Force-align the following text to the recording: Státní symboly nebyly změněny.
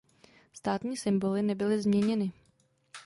Státní 0.53 0.97
symboly 0.97 1.41
nebyly 1.41 1.81
změněny. 1.81 2.31